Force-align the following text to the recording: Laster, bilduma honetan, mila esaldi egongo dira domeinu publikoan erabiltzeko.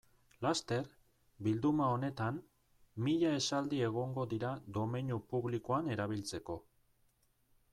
Laster, 0.43 0.85
bilduma 1.47 1.89
honetan, 1.97 2.39
mila 3.07 3.33
esaldi 3.41 3.83
egongo 3.89 4.25
dira 4.33 4.55
domeinu 4.79 5.19
publikoan 5.35 5.93
erabiltzeko. 5.97 6.57